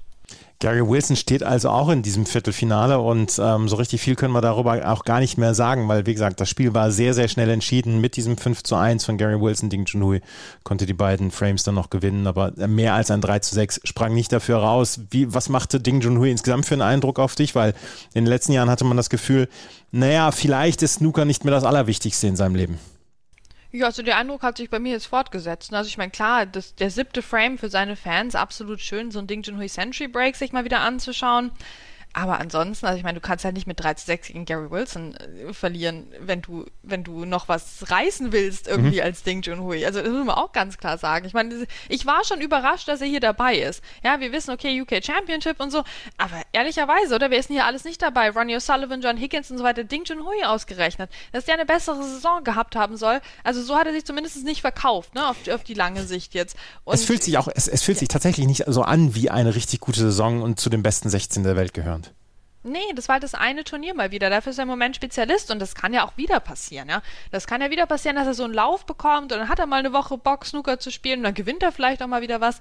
Gary 0.61 0.87
Wilson 0.87 1.17
steht 1.17 1.43
also 1.43 1.71
auch 1.71 1.89
in 1.89 2.03
diesem 2.03 2.27
Viertelfinale 2.27 2.99
und 2.99 3.41
ähm, 3.43 3.67
so 3.67 3.77
richtig 3.77 4.03
viel 4.03 4.15
können 4.15 4.35
wir 4.35 4.43
darüber 4.43 4.93
auch 4.93 5.05
gar 5.05 5.21
nicht 5.21 5.39
mehr 5.39 5.55
sagen, 5.55 5.89
weil 5.89 6.05
wie 6.05 6.13
gesagt, 6.13 6.39
das 6.39 6.51
Spiel 6.51 6.75
war 6.75 6.91
sehr, 6.91 7.15
sehr 7.15 7.29
schnell 7.29 7.49
entschieden. 7.49 7.99
Mit 8.03 8.15
diesem 8.17 8.37
5 8.37 8.63
zu 8.63 8.77
1 8.77 9.07
von 9.07 9.17
Gary 9.17 9.41
Wilson, 9.41 9.71
Ding 9.71 9.87
Junhui 9.87 10.21
konnte 10.63 10.85
die 10.85 10.93
beiden 10.93 11.31
Frames 11.31 11.63
dann 11.63 11.77
noch 11.77 11.89
gewinnen, 11.89 12.27
aber 12.27 12.53
mehr 12.69 12.93
als 12.93 13.11
ein 13.11 13.23
3 13.23 13.39
zu 13.39 13.55
6 13.55 13.81
sprang 13.85 14.13
nicht 14.13 14.33
dafür 14.33 14.59
raus. 14.59 15.01
Wie, 15.11 15.33
was 15.33 15.49
machte 15.49 15.81
Ding 15.81 16.03
Junhui 16.03 16.31
insgesamt 16.31 16.67
für 16.67 16.75
einen 16.75 16.83
Eindruck 16.83 17.19
auf 17.19 17.35
dich? 17.37 17.55
Weil 17.55 17.71
in 18.13 18.25
den 18.25 18.31
letzten 18.31 18.53
Jahren 18.53 18.69
hatte 18.69 18.85
man 18.85 18.99
das 18.99 19.09
Gefühl, 19.09 19.49
naja, 19.93 20.31
vielleicht 20.31 20.83
ist 20.83 20.97
Snooker 20.97 21.25
nicht 21.25 21.43
mehr 21.43 21.55
das 21.55 21.65
Allerwichtigste 21.65 22.27
in 22.27 22.37
seinem 22.37 22.55
Leben. 22.55 22.79
Ja, 23.73 23.87
also 23.87 24.03
der 24.03 24.17
Eindruck 24.17 24.43
hat 24.43 24.57
sich 24.57 24.69
bei 24.69 24.81
mir 24.81 24.93
jetzt 24.93 25.07
fortgesetzt. 25.07 25.73
Also 25.73 25.89
ich 25.89 25.97
meine, 25.97 26.11
klar, 26.11 26.45
das, 26.45 26.75
der 26.75 26.91
siebte 26.91 27.23
Frame 27.23 27.57
für 27.57 27.69
seine 27.69 27.95
Fans, 27.95 28.35
absolut 28.35 28.81
schön, 28.81 29.13
so 29.13 29.21
ein 29.21 29.29
Ding 29.29 29.43
Junhui 29.43 29.69
Century 29.69 30.09
Break 30.09 30.35
sich 30.35 30.53
mal 30.53 30.65
wieder 30.65 30.81
anzuschauen. 30.81 31.53
Aber 32.13 32.41
ansonsten, 32.41 32.87
also 32.87 32.99
ich 32.99 33.05
meine, 33.05 33.21
du 33.21 33.27
kannst 33.27 33.45
ja 33.45 33.53
nicht 33.53 33.67
mit 33.67 33.81
3 33.81 33.95
zu 33.95 34.07
6 34.07 34.29
gegen 34.29 34.45
Gary 34.45 34.71
Wilson 34.71 35.15
äh, 35.15 35.53
verlieren, 35.53 36.13
wenn 36.19 36.43
du, 36.43 36.67
wenn 36.83 37.05
du 37.05 37.25
noch 37.25 37.49
was 37.49 37.89
reißen 37.89 38.33
willst 38.33 38.67
irgendwie 38.67 38.97
mhm. 38.97 39.05
als 39.05 39.23
Ding 39.23 39.43
Junhui. 39.43 39.87
Also 39.87 40.01
das 40.01 40.11
muss 40.11 40.27
man 40.27 40.35
auch 40.35 40.53
ganz 40.53 40.79
klar 40.79 40.99
sagen. 40.99 41.27
Ich 41.27 41.35
meine, 41.35 41.67
ich 41.89 42.07
war 42.07 42.25
schon 42.25 42.41
überrascht, 42.41 42.89
dass 42.89 43.01
er 43.01 43.07
hier 43.07 43.21
dabei 43.21 43.57
ist. 43.57 43.83
Ja, 44.03 44.19
wir 44.19 44.33
wissen, 44.33 44.51
okay, 44.51 44.81
UK 44.81 45.05
Championship 45.05 45.61
und 45.61 45.71
so, 45.71 45.85
aber 46.19 46.43
ehrlicherweise, 46.53 47.15
oder? 47.15 47.31
Wer 47.31 47.39
ist 47.39 47.49
denn 47.49 47.57
hier 47.57 47.67
alles 47.67 47.85
nicht 47.85 48.03
dabei? 48.03 48.31
Ronnie 48.31 48.57
O'Sullivan, 48.57 49.03
John 49.03 49.17
Higgins 49.17 49.51
und 49.51 49.59
so 49.59 49.65
weiter, 49.65 49.85
Ding 49.85 50.05
Junhui 50.05 50.43
ausgerechnet. 50.45 51.11
Dass 51.33 51.45
der 51.45 51.55
eine 51.55 51.67
bessere 51.67 52.03
Saison 52.03 52.43
gehabt 52.43 52.75
haben 52.75 52.97
soll. 52.97 53.21
Also 53.45 53.63
so 53.63 53.77
hat 53.77 53.87
er 53.87 53.93
sich 53.93 54.05
zumindest 54.05 54.45
nicht 54.45 54.63
verkauft, 54.63 55.15
ne, 55.15 55.29
auf, 55.29 55.37
auf 55.49 55.63
die 55.63 55.75
lange 55.75 56.05
Sicht 56.05 56.35
jetzt. 56.35 56.57
Und 56.85 56.95
es 56.95 57.05
fühlt 57.05 57.23
sich 57.23 57.39
auch, 57.39 57.49
es, 57.55 57.69
es 57.69 57.83
fühlt 57.83 57.99
sich 57.99 58.09
tatsächlich 58.09 58.47
nicht 58.47 58.65
so 58.67 58.83
an 58.83 59.15
wie 59.15 59.31
eine 59.31 59.55
richtig 59.55 59.81
gute 59.81 60.01
Saison 60.01 60.43
und 60.43 60.59
zu 60.59 60.71
den 60.71 60.83
besten 60.83 61.09
16 61.09 61.45
der 61.45 61.55
Welt 61.55 61.73
gehören. 61.73 62.00
Nee, 62.63 62.93
das 62.95 63.09
war 63.09 63.15
halt 63.15 63.23
das 63.23 63.35
eine 63.35 63.65
Turnier 63.65 63.95
mal 63.95 64.11
wieder. 64.11 64.29
Dafür 64.29 64.51
ist 64.51 64.59
er 64.59 64.63
im 64.63 64.69
Moment 64.69 64.95
Spezialist 64.95 65.51
und 65.51 65.61
das 65.61 65.75
kann 65.75 65.95
ja 65.95 66.05
auch 66.05 66.17
wieder 66.17 66.41
passieren, 66.41 66.89
ja. 66.91 67.03
Das 67.31 67.47
kann 67.47 67.63
ja 67.63 67.71
wieder 67.71 67.87
passieren, 67.87 68.17
dass 68.17 68.27
er 68.27 68.35
so 68.35 68.45
einen 68.45 68.53
Lauf 68.53 68.85
bekommt 68.85 69.33
und 69.33 69.39
dann 69.39 69.49
hat 69.49 69.59
er 69.59 69.67
mal 69.67 69.79
eine 69.79 69.95
Woche 69.95 70.19
Bock, 70.19 70.45
Snooker 70.45 70.79
zu 70.79 70.91
spielen 70.91 71.21
und 71.21 71.25
dann 71.25 71.35
gewinnt 71.35 71.63
er 71.63 71.73
vielleicht 71.73 72.03
auch 72.03 72.07
mal 72.07 72.21
wieder 72.23 72.41
was. 72.41 72.61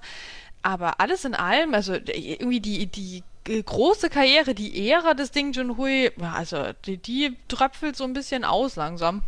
Aber 0.62 1.00
alles 1.00 1.24
in 1.24 1.34
allem, 1.34 1.74
also 1.74 1.94
irgendwie 1.94 2.60
die, 2.60 2.86
die 2.86 3.22
große 3.44 4.10
Karriere, 4.10 4.54
die 4.54 4.90
Ära 4.90 5.14
des 5.14 5.30
Ding 5.32 5.52
Junhui, 5.52 6.10
also 6.20 6.72
die, 6.86 6.96
die 6.96 7.36
tröpfelt 7.48 7.96
so 7.96 8.04
ein 8.04 8.12
bisschen 8.12 8.44
aus 8.44 8.76
langsam. 8.76 9.22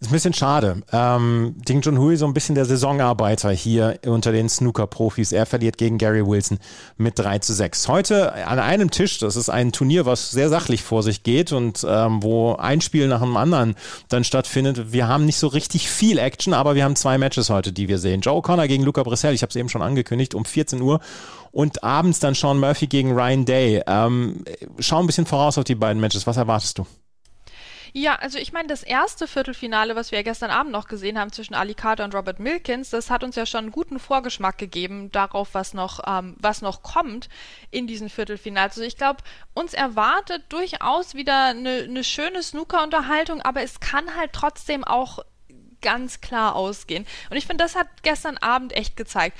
Ist 0.00 0.10
ein 0.10 0.12
bisschen 0.12 0.34
schade. 0.34 0.82
Ähm, 0.92 1.54
Ding 1.68 1.80
Junhui 1.80 2.16
so 2.16 2.26
ein 2.26 2.34
bisschen 2.34 2.54
der 2.54 2.64
Saisonarbeiter 2.64 3.50
hier 3.50 3.98
unter 4.04 4.32
den 4.32 4.48
Snooker-Profis. 4.48 5.32
Er 5.32 5.46
verliert 5.46 5.78
gegen 5.78 5.98
Gary 5.98 6.26
Wilson 6.26 6.58
mit 6.96 7.18
3 7.18 7.38
zu 7.38 7.54
6. 7.54 7.88
Heute 7.88 8.32
an 8.46 8.58
einem 8.58 8.90
Tisch, 8.90 9.18
das 9.18 9.36
ist 9.36 9.48
ein 9.48 9.72
Turnier, 9.72 10.04
was 10.04 10.30
sehr 10.30 10.48
sachlich 10.48 10.82
vor 10.82 11.02
sich 11.02 11.22
geht 11.22 11.52
und 11.52 11.86
ähm, 11.88 12.22
wo 12.22 12.54
ein 12.54 12.80
Spiel 12.80 13.08
nach 13.08 13.20
dem 13.20 13.36
anderen 13.36 13.76
dann 14.08 14.24
stattfindet. 14.24 14.92
Wir 14.92 15.08
haben 15.08 15.24
nicht 15.24 15.38
so 15.38 15.46
richtig 15.46 15.88
viel 15.88 16.18
Action, 16.18 16.54
aber 16.54 16.74
wir 16.74 16.84
haben 16.84 16.96
zwei 16.96 17.16
Matches 17.16 17.48
heute, 17.48 17.72
die 17.72 17.88
wir 17.88 17.98
sehen. 17.98 18.20
Joe 18.20 18.42
Connor 18.42 18.66
gegen 18.66 18.82
Luca 18.82 19.02
Brissell, 19.02 19.34
ich 19.34 19.42
habe 19.42 19.50
es 19.50 19.56
eben 19.56 19.68
schon 19.68 19.82
angekündigt, 19.82 20.34
um 20.34 20.44
14 20.44 20.82
Uhr 20.82 21.00
und 21.52 21.84
abends 21.84 22.18
dann 22.18 22.34
Sean 22.34 22.58
Murphy 22.58 22.88
gegen 22.88 23.12
Ryan 23.12 23.44
Day. 23.44 23.82
Ähm, 23.86 24.44
schau 24.80 24.98
ein 24.98 25.06
bisschen 25.06 25.26
voraus 25.26 25.56
auf 25.56 25.64
die 25.64 25.76
beiden 25.76 26.00
Matches. 26.00 26.26
Was 26.26 26.36
erwartest 26.36 26.78
du? 26.78 26.86
Ja, 27.96 28.16
also 28.16 28.38
ich 28.38 28.52
meine, 28.52 28.66
das 28.66 28.82
erste 28.82 29.28
Viertelfinale, 29.28 29.94
was 29.94 30.10
wir 30.10 30.18
ja 30.18 30.24
gestern 30.24 30.50
Abend 30.50 30.72
noch 30.72 30.88
gesehen 30.88 31.16
haben 31.16 31.30
zwischen 31.30 31.54
Ali 31.54 31.74
Carter 31.74 32.02
und 32.02 32.12
Robert 32.12 32.40
Milkins, 32.40 32.90
das 32.90 33.08
hat 33.08 33.22
uns 33.22 33.36
ja 33.36 33.46
schon 33.46 33.66
einen 33.66 33.70
guten 33.70 34.00
Vorgeschmack 34.00 34.58
gegeben 34.58 35.12
darauf, 35.12 35.54
was 35.54 35.74
noch, 35.74 36.00
ähm, 36.04 36.34
was 36.40 36.60
noch 36.60 36.82
kommt 36.82 37.28
in 37.70 37.86
diesen 37.86 38.08
Viertelfinals. 38.08 38.72
Also 38.72 38.82
ich 38.82 38.96
glaube, 38.96 39.22
uns 39.54 39.74
erwartet 39.74 40.42
durchaus 40.48 41.14
wieder 41.14 41.44
eine, 41.44 41.84
eine 41.84 42.02
schöne 42.02 42.42
Snooker-Unterhaltung, 42.42 43.40
aber 43.42 43.62
es 43.62 43.78
kann 43.78 44.16
halt 44.16 44.32
trotzdem 44.32 44.82
auch 44.82 45.20
ganz 45.84 46.20
klar 46.20 46.56
ausgehen. 46.56 47.06
Und 47.30 47.36
ich 47.36 47.46
finde, 47.46 47.62
das 47.62 47.76
hat 47.76 47.86
gestern 48.02 48.38
Abend 48.38 48.72
echt 48.72 48.96
gezeigt. 48.96 49.38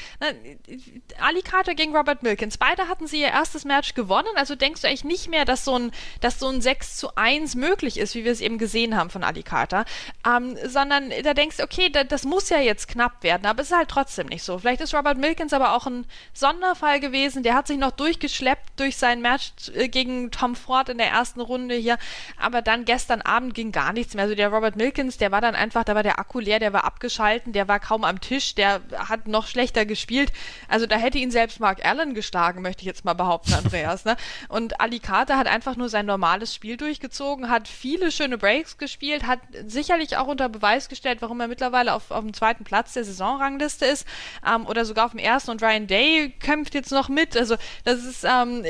Ali 1.19 1.43
Carter 1.43 1.75
gegen 1.75 1.97
Robert 1.97 2.23
Milkins, 2.23 2.59
beide 2.59 2.87
hatten 2.87 3.07
sie 3.07 3.23
ihr 3.23 3.29
erstes 3.29 3.65
Match 3.65 3.95
gewonnen, 3.95 4.29
also 4.37 4.55
denkst 4.55 4.83
du 4.83 4.89
eigentlich 4.89 5.05
nicht 5.05 5.29
mehr, 5.29 5.47
dass 5.47 5.65
so 5.65 5.77
ein, 5.79 5.91
dass 6.21 6.39
so 6.39 6.49
ein 6.49 6.61
6 6.61 6.99
zu 6.99 7.17
1 7.17 7.55
möglich 7.55 7.99
ist, 7.99 8.15
wie 8.15 8.25
wir 8.25 8.33
es 8.33 8.43
eben 8.43 8.59
gesehen 8.59 8.97
haben 8.97 9.11
von 9.11 9.25
Ali 9.25 9.43
Carter, 9.43 9.87
ähm, 10.27 10.57
sondern 10.67 11.11
da 11.23 11.33
denkst 11.33 11.57
du, 11.57 11.63
okay, 11.63 11.89
da, 11.89 12.05
das 12.05 12.25
muss 12.25 12.51
ja 12.51 12.59
jetzt 12.59 12.89
knapp 12.89 13.23
werden, 13.23 13.47
aber 13.47 13.63
es 13.63 13.71
ist 13.71 13.77
halt 13.77 13.89
trotzdem 13.89 14.27
nicht 14.27 14.43
so. 14.43 14.59
Vielleicht 14.59 14.83
ist 14.83 14.95
Robert 14.95 15.17
Milkins 15.17 15.55
aber 15.55 15.75
auch 15.75 15.87
ein 15.87 16.05
Sonderfall 16.35 17.01
gewesen, 17.01 17.43
der 17.43 17.55
hat 17.55 17.67
sich 17.67 17.79
noch 17.79 17.93
durchgeschleppt 17.93 18.79
durch 18.79 18.97
sein 18.99 19.23
Match 19.23 19.53
äh, 19.75 19.89
gegen 19.89 20.31
Tom 20.31 20.57
Ford 20.57 20.91
in 20.91 20.99
der 20.99 21.09
ersten 21.09 21.41
Runde 21.41 21.75
hier, 21.75 21.97
aber 22.39 22.61
dann 22.61 22.85
gestern 22.85 23.23
Abend 23.23 23.55
ging 23.55 23.73
gar 23.73 23.95
nichts 23.95 24.15
mehr. 24.15 24.25
Also 24.25 24.35
der 24.35 24.51
Robert 24.51 24.77
Milkins, 24.77 25.17
der 25.17 25.33
war 25.33 25.41
dann 25.41 25.55
einfach, 25.55 25.85
da 25.85 25.95
war 25.95 26.03
der 26.03 26.19
Akku 26.19 26.34
spektakulär, 26.35 26.59
der 26.59 26.73
war 26.73 26.85
abgeschalten, 26.85 27.53
der 27.53 27.69
war 27.69 27.81
kaum 27.81 28.05
am 28.05 28.21
Tisch, 28.21 28.55
der 28.55 28.81
hat 28.97 29.29
noch 29.29 29.47
schlechter 29.47 29.87
gespielt. 29.87 30.33
Also 30.69 30.87
da 30.87 30.97
hätte 30.97 31.19
ihn 31.19 31.31
selbst 31.31 31.61
Mark 31.61 31.85
Allen 31.85 32.15
geschlagen, 32.15 32.63
möchte 32.63 32.83
ich 32.83 32.87
jetzt 32.87 33.05
mal 33.05 33.15
behaupten, 33.15 33.55
Andreas. 33.55 34.05
Ne? 34.05 34.17
Und 34.49 34.81
Ali 34.81 34.99
Carter 34.99 35.37
hat 35.37 35.47
einfach 35.47 35.77
nur 35.77 35.89
sein 35.89 36.07
normales 36.07 36.55
Spiel 36.55 36.77
durchgezogen, 36.77 37.51
hat 37.51 37.69
viele 37.69 38.11
schöne 38.11 38.39
Breaks 38.39 38.79
gespielt, 38.79 39.27
hat 39.27 39.39
sicherlich 39.67 40.17
auch 40.17 40.27
unter 40.27 40.49
Beweis 40.49 40.89
gestellt, 40.89 41.19
warum 41.21 41.41
er 41.41 41.49
mittlerweile 41.49 41.95
auf, 41.95 42.11
auf 42.11 42.21
dem 42.21 42.35
zweiten 42.35 42.65
Platz 42.65 42.95
der 42.95 43.05
Saisonrangliste 43.05 43.87
ist 43.87 44.07
ähm, 44.47 44.67
oder 44.67 44.85
sogar 44.85 45.07
auf 45.07 45.13
dem 45.13 45.21
ersten 45.21 45.51
und 45.53 45.63
Ryan 45.63 45.87
Day 45.87 46.35
kämpft 46.41 46.75
jetzt 46.75 46.91
noch 46.91 47.09
mit. 47.09 47.37
Also 47.37 47.57
das 47.85 48.05
ist, 48.05 48.25
ähm, 48.25 48.65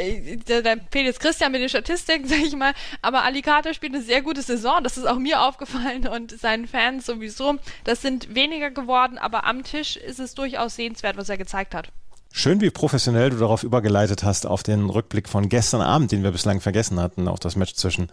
da, 0.47 0.61
da 0.61 0.75
fehlt 0.91 1.07
jetzt 1.07 1.21
Christian 1.21 1.53
mit 1.53 1.63
den 1.63 1.69
Statistiken, 1.69 2.27
sag 2.29 2.39
ich 2.39 2.55
mal, 2.55 2.75
aber 3.01 3.23
Ali 3.23 3.43
Carter 3.43 3.73
spielt 3.75 3.95
eine 3.95 4.03
sehr 4.03 4.23
gute 4.23 4.43
Saison, 4.43 4.83
das 4.83 4.97
ist 4.97 5.07
auch 5.07 5.19
mir 5.19 5.41
aufgefallen 5.41 6.07
und 6.09 6.39
seinen 6.39 6.67
Fans 6.67 7.07
sowieso. 7.07 7.54
Das 7.85 8.03
sind 8.03 8.35
weniger 8.35 8.71
geworden, 8.71 9.19
aber 9.19 9.45
am 9.45 9.65
Tisch 9.65 9.97
ist 9.97 10.21
es 10.21 10.35
durchaus 10.35 10.77
sehenswert, 10.77 11.17
was 11.17 11.29
er 11.29 11.39
gezeigt 11.39 11.75
hat. 11.75 11.89
Schön, 12.37 12.61
wie 12.61 12.71
professionell 12.71 13.31
du 13.31 13.37
darauf 13.37 13.63
übergeleitet 13.63 14.25
hast, 14.25 14.45
auf 14.45 14.65
den 14.65 14.91
Rückblick 14.91 15.29
von 15.29 15.49
gestern 15.49 15.81
Abend, 15.81 16.11
den 16.11 16.25
wir 16.25 16.33
bislang 16.33 16.61
vergessen 16.61 16.99
hatten, 16.99 17.29
auf 17.29 17.39
das 17.39 17.55
Match 17.55 17.75
zwischen 17.75 18.11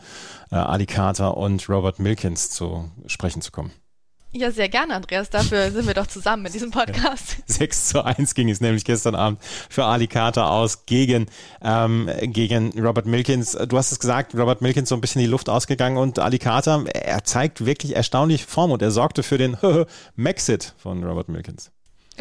äh, 0.51 0.55
Ali 0.57 0.85
Carter 0.85 1.37
und 1.37 1.67
Robert 1.67 1.97
Milkins 1.97 2.51
zu 2.51 2.91
sprechen 3.07 3.41
zu 3.41 3.51
kommen. 3.51 3.71
Ja, 4.33 4.49
sehr 4.49 4.69
gerne, 4.69 4.95
Andreas. 4.95 5.29
Dafür 5.29 5.71
sind 5.71 5.87
wir 5.87 5.93
doch 5.93 6.07
zusammen 6.07 6.45
in 6.45 6.53
diesem 6.53 6.71
Podcast. 6.71 7.37
6 7.47 7.89
zu 7.89 8.05
1 8.05 8.33
ging 8.33 8.49
es 8.49 8.61
nämlich 8.61 8.85
gestern 8.85 9.13
Abend 9.13 9.41
für 9.69 9.83
Ali 9.83 10.07
Carter 10.07 10.49
aus 10.49 10.85
gegen, 10.85 11.25
ähm, 11.61 12.09
gegen 12.21 12.71
Robert 12.79 13.05
Milkins. 13.05 13.57
Du 13.67 13.77
hast 13.77 13.91
es 13.91 13.99
gesagt, 13.99 14.33
Robert 14.33 14.61
Milkins 14.61 14.87
so 14.87 14.95
ein 14.95 15.01
bisschen 15.01 15.21
die 15.21 15.27
Luft 15.27 15.49
ausgegangen 15.49 15.97
und 15.97 16.17
Ali 16.19 16.39
Carter, 16.39 16.85
er 16.93 17.25
zeigt 17.25 17.65
wirklich 17.65 17.93
erstaunliche 17.95 18.47
Form 18.47 18.71
und 18.71 18.81
er 18.81 18.91
sorgte 18.91 19.21
für 19.21 19.37
den 19.37 19.57
Maxit 20.15 20.75
von 20.77 21.03
Robert 21.03 21.27
Milkins. 21.27 21.71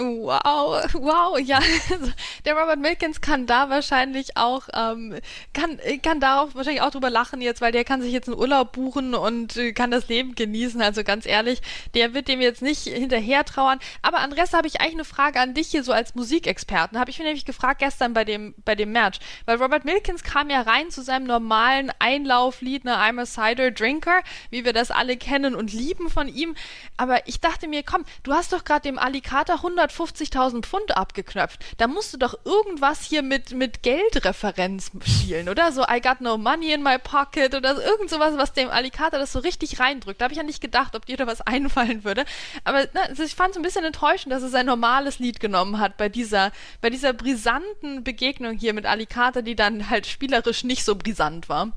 Wow, 0.00 0.86
wow, 0.94 1.38
ja. 1.38 1.60
Der 2.46 2.54
Robert 2.54 2.78
Milkins 2.78 3.20
kann 3.20 3.46
da 3.46 3.68
wahrscheinlich 3.68 4.36
auch, 4.38 4.68
ähm, 4.72 5.16
kann, 5.52 5.78
kann 6.02 6.20
da 6.20 6.40
auch 6.40 6.54
wahrscheinlich 6.54 6.80
auch 6.80 6.90
drüber 6.90 7.10
lachen 7.10 7.42
jetzt, 7.42 7.60
weil 7.60 7.72
der 7.72 7.84
kann 7.84 8.00
sich 8.00 8.12
jetzt 8.12 8.28
einen 8.28 8.38
Urlaub 8.38 8.72
buchen 8.72 9.14
und 9.14 9.58
äh, 9.58 9.72
kann 9.72 9.90
das 9.90 10.08
Leben 10.08 10.34
genießen. 10.34 10.80
Also 10.80 11.04
ganz 11.04 11.26
ehrlich, 11.26 11.60
der 11.94 12.14
wird 12.14 12.28
dem 12.28 12.40
jetzt 12.40 12.62
nicht 12.62 12.84
hinterher 12.84 13.44
trauern. 13.44 13.78
Aber 14.00 14.18
Andres, 14.18 14.54
habe 14.54 14.66
ich 14.66 14.80
eigentlich 14.80 14.94
eine 14.94 15.04
Frage 15.04 15.38
an 15.38 15.52
dich 15.52 15.68
hier 15.68 15.84
so 15.84 15.92
als 15.92 16.14
Musikexperten. 16.14 16.98
Habe 16.98 17.10
ich 17.10 17.18
mir 17.18 17.26
nämlich 17.26 17.44
gefragt 17.44 17.80
gestern 17.80 18.14
bei 18.14 18.24
dem, 18.24 18.54
bei 18.64 18.74
dem 18.74 18.92
Match. 18.92 19.18
Weil 19.44 19.58
Robert 19.58 19.84
Milkins 19.84 20.22
kam 20.22 20.48
ja 20.48 20.62
rein 20.62 20.90
zu 20.90 21.02
seinem 21.02 21.26
normalen 21.26 21.92
Einlauflied, 21.98 22.84
ne, 22.84 22.96
I'm 22.96 23.20
a 23.20 23.26
Cider 23.26 23.70
Drinker, 23.70 24.20
wie 24.48 24.64
wir 24.64 24.72
das 24.72 24.90
alle 24.90 25.18
kennen 25.18 25.54
und 25.54 25.72
lieben 25.74 26.08
von 26.08 26.28
ihm. 26.28 26.54
Aber 26.96 27.28
ich 27.28 27.40
dachte 27.40 27.68
mir, 27.68 27.82
komm, 27.82 28.04
du 28.22 28.32
hast 28.32 28.52
doch 28.54 28.64
gerade 28.64 28.82
dem 28.82 28.98
Alicata 28.98 29.54
100 29.56 29.89
150.000 29.90 30.62
Pfund 30.62 30.96
abgeknöpft. 30.96 31.60
Da 31.78 31.86
musst 31.86 32.12
du 32.12 32.18
doch 32.18 32.34
irgendwas 32.44 33.02
hier 33.02 33.22
mit, 33.22 33.52
mit 33.52 33.82
Geldreferenz 33.82 34.90
spielen, 35.04 35.48
oder? 35.48 35.72
So, 35.72 35.82
I 35.82 36.00
got 36.00 36.20
no 36.20 36.38
money 36.38 36.72
in 36.72 36.82
my 36.82 36.98
pocket 36.98 37.54
oder 37.54 37.76
so, 37.76 37.82
irgend 37.82 38.10
sowas, 38.10 38.34
was 38.36 38.52
dem 38.52 38.70
Alicata 38.70 39.18
das 39.18 39.32
so 39.32 39.40
richtig 39.40 39.80
reindrückt. 39.80 40.20
Da 40.20 40.24
habe 40.24 40.32
ich 40.32 40.38
ja 40.38 40.44
nicht 40.44 40.60
gedacht, 40.60 40.94
ob 40.94 41.06
dir 41.06 41.16
da 41.16 41.26
was 41.26 41.40
einfallen 41.46 42.04
würde. 42.04 42.24
Aber 42.64 42.86
na, 42.92 43.02
also 43.02 43.22
ich 43.22 43.34
fand 43.34 43.52
es 43.52 43.56
ein 43.56 43.62
bisschen 43.62 43.84
enttäuschend, 43.84 44.32
dass 44.32 44.42
er 44.42 44.48
sein 44.48 44.66
normales 44.66 45.18
Lied 45.18 45.40
genommen 45.40 45.78
hat 45.78 45.96
bei 45.96 46.08
dieser, 46.08 46.52
bei 46.80 46.90
dieser 46.90 47.12
brisanten 47.12 48.04
Begegnung 48.04 48.56
hier 48.56 48.74
mit 48.74 48.86
Alicata, 48.86 49.42
die 49.42 49.56
dann 49.56 49.90
halt 49.90 50.06
spielerisch 50.06 50.64
nicht 50.64 50.84
so 50.84 50.94
brisant 50.94 51.48
war. 51.48 51.72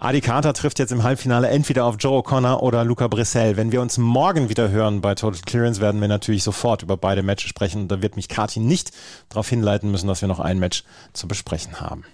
Adi 0.00 0.20
Carter 0.20 0.52
trifft 0.52 0.78
jetzt 0.78 0.92
im 0.92 1.02
Halbfinale 1.02 1.48
entweder 1.48 1.84
auf 1.84 1.96
Joe 1.98 2.20
O'Connor 2.20 2.60
oder 2.60 2.84
Luca 2.84 3.08
Brissell. 3.08 3.56
Wenn 3.56 3.72
wir 3.72 3.80
uns 3.80 3.98
morgen 3.98 4.48
wieder 4.48 4.68
hören 4.70 5.00
bei 5.00 5.16
Total 5.16 5.40
Clearance, 5.40 5.80
werden 5.80 6.00
wir 6.00 6.06
natürlich 6.06 6.44
sofort 6.44 6.84
über 6.84 6.96
beide 6.96 7.24
Matches 7.28 7.48
sprechen. 7.48 7.86
Da 7.86 8.02
wird 8.02 8.16
mich 8.16 8.28
Kati 8.28 8.58
nicht 8.58 8.90
darauf 9.28 9.48
hinleiten 9.48 9.90
müssen, 9.92 10.08
dass 10.08 10.20
wir 10.20 10.28
noch 10.28 10.40
ein 10.40 10.58
Match 10.58 10.82
zu 11.12 11.28
besprechen 11.28 11.80
haben. 11.80 12.04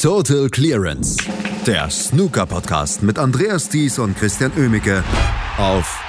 Total 0.00 0.48
Clearance, 0.48 1.16
der 1.64 1.88
Snooker-Podcast 1.88 3.04
mit 3.04 3.20
Andreas 3.20 3.68
Thies 3.68 4.00
und 4.00 4.16
Christian 4.16 4.50
Oemicke 4.56 5.04
auf 5.58 6.02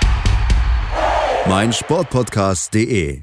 meinsportpodcast.de. 1.48 3.22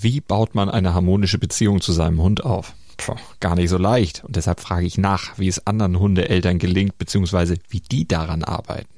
Wie 0.00 0.20
baut 0.20 0.54
man 0.54 0.70
eine 0.70 0.94
harmonische 0.94 1.38
Beziehung 1.38 1.80
zu 1.80 1.90
seinem 1.90 2.22
Hund 2.22 2.44
auf? 2.44 2.72
Puh, 2.98 3.16
gar 3.40 3.56
nicht 3.56 3.70
so 3.70 3.78
leicht. 3.78 4.22
Und 4.24 4.36
deshalb 4.36 4.60
frage 4.60 4.86
ich 4.86 4.98
nach, 4.98 5.38
wie 5.38 5.48
es 5.48 5.66
anderen 5.66 5.98
Hundeeltern 5.98 6.58
gelingt, 6.58 6.98
beziehungsweise 6.98 7.56
wie 7.68 7.80
die 7.80 8.06
daran 8.06 8.44
arbeiten. 8.44 8.97